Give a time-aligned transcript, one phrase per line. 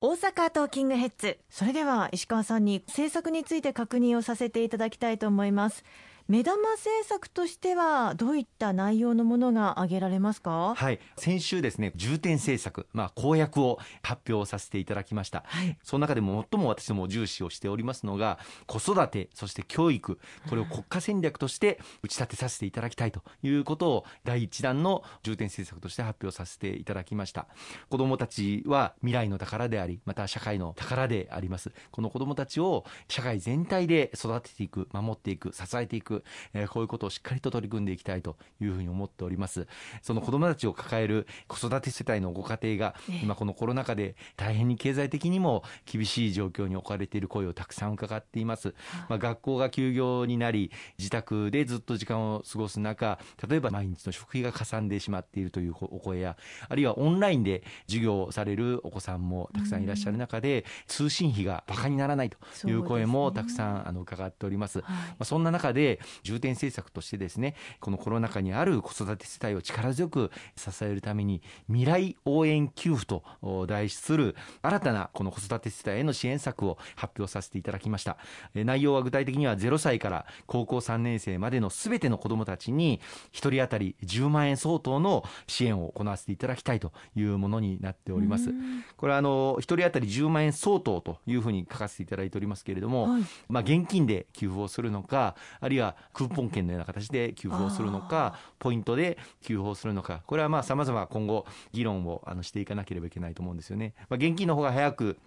[0.00, 1.40] 大阪トーキングヘッズ。
[1.50, 5.82] それでは石川さんに政策について確認をさせていただきたいと思います。
[6.30, 10.74] 目玉政策としてはどういった内容のものが挙げられますか？
[10.76, 11.00] はい。
[11.16, 20.18] 先週ですね重点政策まあ公約を発表させていただきました、はい、その中でも最も私ども重視をしておりますのが子育てそして教育。
[20.50, 27.46] これを国家戦略として打ち立てさせていただきたいということを第一弾の重点政策として発表させていただきました。
[27.88, 31.72] 子どもたちは未来の宝でありまた社会の宝であります。
[31.90, 36.17] この子どもたちを社会全体で育てていく守っていく支えていく
[36.54, 39.66] えー、こういうことをしっかりと取り組んでいきたいというふうに思っております。
[40.02, 48.74] その子どもたちを抱える子育て世帯のご家庭が今このコロナ禍で大変に経済的にも厳しい状況に置かれている声をたくさん伺っています、
[49.08, 56.36] まあ、学校が休業になり自宅でずっと時間を過ごす中例えば毎日の食費がかさんでしまっているというお声や
[56.68, 64.86] あるいはオンラインで授業をされるお子さんもたくさんいらっしゃる中で通信費がバカにならないという声もたくさんあの伺っております、ま
[65.20, 73.22] あ、そんな中で重点政策としてですねこのコロナ禍にある子育て世帯を力強く支えるために未来応援給付と
[73.66, 78.16] 題する新たなこの子育て世帯への支援策を発表させていただきました。
[78.54, 83.00] 内容は具体的には0歳から高校3年生までのすべての子どもたちに
[83.32, 88.52] 1人当たり10万円相当の支援を行わせていただきたいというものになっております。
[88.96, 103.94] これはあの1人当たり10万円相当というふうに書かせていただいておりますけれども、はい、まあ現金で給付をするのかあるいはクーポン券のような形で給付をするのかポイントで給付をするのかこれはまあ様々今後議論をあのしていかなければいけないと思うんですよね。
[104.08, 105.18] まあ、現金の方が早く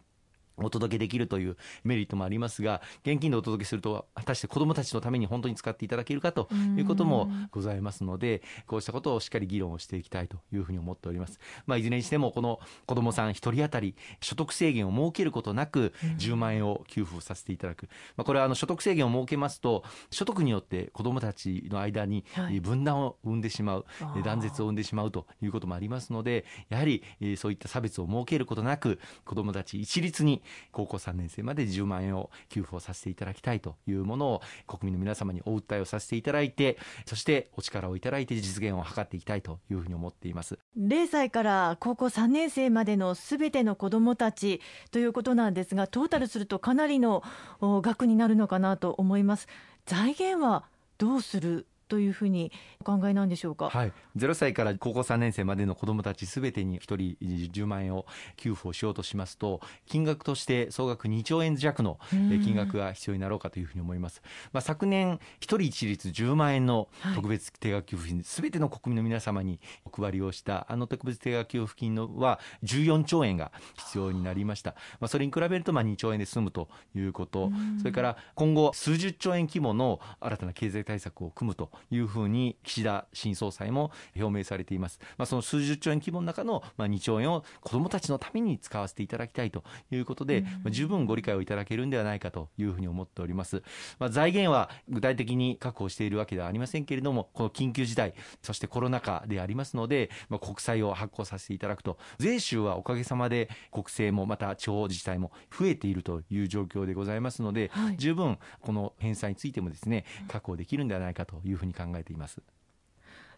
[0.66, 22.26] お届けできるというメリットもありますが現金でお届けすると果たして子どもたちのために本当に使っていただけるかということもございますのでこうしたことをしっかり議論をしていきたいというふうに思っております、まあ、いずれにしてもこの子どもさん1人当たり所得制限を設けることなく10万円を給付させていただく、まあ、これはあの所得制限を設けますと所得によって子どもたちの間に
[22.62, 27.04] 分断を生んでしまう、はい、断絶を生んでしまうということもありますのでやはり
[27.38, 30.42] そういった差別を設けることなく子どもたち一律に
[30.72, 40.60] 高校3年生まで10万円を給付をさせていただきたいというものを国民の皆様にお訴えをさせていただいてそしてお力をいただいて実現を図っていきたいというふうに思っています。
[40.78, 47.24] 0歳から高校3年生までのすべての子どもたちということなんですがトータルするとかなりの
[47.62, 49.48] 額になるのかなと思います。
[49.86, 50.66] 財源は
[50.98, 57.18] どうするというふうにお考えなんでしょうか、はい、0歳から高校3年生までの子どもたちすべてに1人
[57.52, 58.06] 10万円を
[58.38, 64.22] 給付をしようとしますと金額として総額2兆円弱の金額が必要になろうかというふうに思います、
[64.54, 77.52] まあ、昨年1人一律10万円の特別定額給付金すべての国民の皆様にお配りをしたあの特別定額給付金のは14兆円が必要になりました、まあ、それに比べるとまあ2兆円で済むということ。
[77.80, 85.00] それから今後数十兆円規模の新たな経済対策を組むというふうに岸田新総裁も表明されています。
[85.18, 93.64] まあ、その数十兆円規模の中のまあ2兆円を子どもたちのために使わせていただきたいということで、まあ、十分ご理解をいただけるんではないかというふうに思っております。
[94.00, 112.42] まあ、財源は具体的に確保しているわけではありませんけれども、この緊急事態、そしてコロナ禍でありますので、まあ、国債を発行させていただくと、税収はおかげさまで国政もまた地方自治体も増えているという状況でございますので、はい、十分この返済についてもですね、確保できるんではないかというふうに考えています。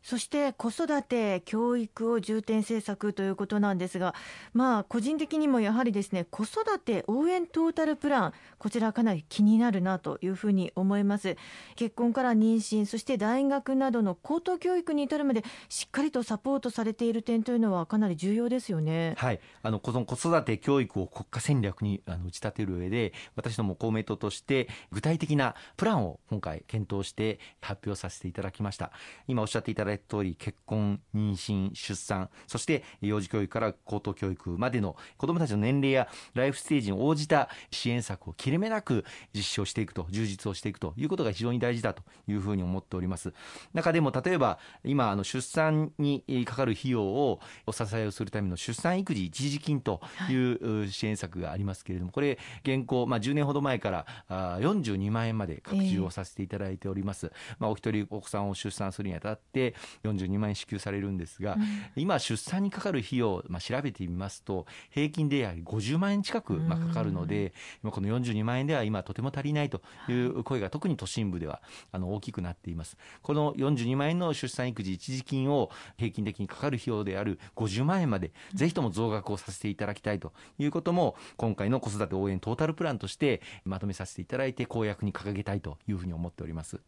[0.04, 4.14] そして子育て、教育を重点政策ということなんですが、
[4.54, 11.38] まあ、個人的にもやはりですね子育て応援トータルプラン、こちらかなり気になるなというふうに思います。
[11.76, 19.16] 結婚から妊娠、そして大学などの高等教育に至るまで、しっかりとサポートされている点というのは、かなり重要ですよね。
[19.18, 28.92] はい、あの子育て教育を国家戦略にあの打ち立てる上で、私ども公明党として具体的なプランを今回検討して発表させていただきました。
[29.28, 32.30] 今おっしゃっていただいた通り結婚妊娠出産。
[32.48, 43.34] そして幼児教育から高等教育までの子どもたちの年齢やライフステージに応じた支援策を切れ目なく実施をしていくと充実をしていくということが非常に大事だというふうに思っております。
[43.74, 54.06] 中でも例えば今あの出産にかかる費用をお支えをするための出産育児一時金という支援策がありますけれどもこれ現行、まあ、10年ほど前から
[54.60, 61.62] 42万円まで拡充をさせていただいております、まあ、お一人お子さんを出産するにあたって42万円支給されるんですが、うん、
[61.96, 67.54] 今出産にかかる費用、まあ、調べてみますと平均でやはり50万円近く、まあ、かかるので、
[67.84, 72.98] うん、この42万円では今とても足りないという声が特に都心部ではあの大きくなっています。
[73.22, 86.80] この42万円の出産育児一時金を平均的にかかる費用である50万円までぜひとも増額をさせていただきたいということも今回の子育て応援トータルプランとしてまとめさせていただいて公約に掲げたいというふうに思っております。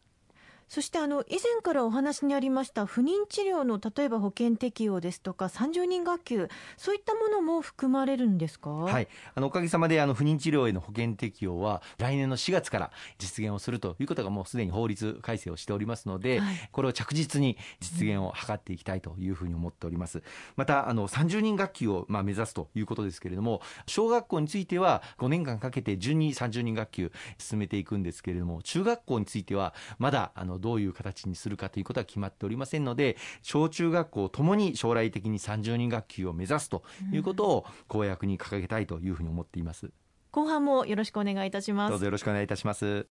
[0.67, 20.23] そしてあの以前からお話にありました不妊治療の例えば保険適用ですとか30人学級そういったものも含まれるんですか、はい、あのおかげさまであの不妊治療への保険適用は来年の4月から実現をするということがもうすでに法律改正をしておりますので、はい、これを着実に実現を図っていきたいというふうに思っております。
[20.55, 39.91] またあの30人学級をまあ目指すということですけれども小学校については5年間かけて順に30人学級進めていくんですけれども中学校についてはまだあののどういう形にするかということは決まっておりませんので小中学校ともに将来的に30人学級を目指すということを公約に掲げたいというふうに思っています。
[40.31, 41.91] 後半もよろしくお願いいたします。
[41.91, 43.14] どうぞよろしくお願いいたします